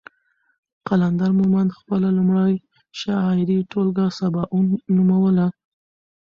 [0.87, 2.53] قلندر مومند خپله لومړۍ
[2.99, 5.47] شعري ټولګه سباوون نوموله.